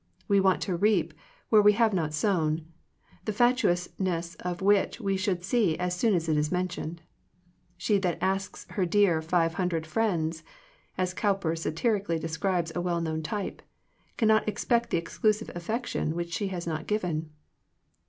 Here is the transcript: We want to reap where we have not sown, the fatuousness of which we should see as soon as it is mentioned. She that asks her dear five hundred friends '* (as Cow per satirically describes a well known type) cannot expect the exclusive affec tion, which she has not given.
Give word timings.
We 0.27 0.39
want 0.39 0.63
to 0.63 0.75
reap 0.75 1.13
where 1.49 1.61
we 1.61 1.73
have 1.73 1.93
not 1.93 2.11
sown, 2.11 2.65
the 3.25 3.31
fatuousness 3.31 4.35
of 4.37 4.59
which 4.59 4.99
we 4.99 5.15
should 5.15 5.43
see 5.43 5.77
as 5.77 5.95
soon 5.95 6.15
as 6.15 6.27
it 6.27 6.37
is 6.37 6.51
mentioned. 6.51 7.03
She 7.77 7.99
that 7.99 8.17
asks 8.19 8.65
her 8.71 8.83
dear 8.87 9.21
five 9.21 9.53
hundred 9.53 9.85
friends 9.85 10.41
'* 10.69 10.97
(as 10.97 11.13
Cow 11.13 11.35
per 11.35 11.55
satirically 11.55 12.17
describes 12.17 12.71
a 12.75 12.81
well 12.81 12.99
known 12.99 13.21
type) 13.21 13.61
cannot 14.17 14.49
expect 14.49 14.89
the 14.89 14.97
exclusive 14.97 15.51
affec 15.53 15.85
tion, 15.85 16.15
which 16.15 16.33
she 16.33 16.47
has 16.47 16.65
not 16.65 16.87
given. 16.87 17.29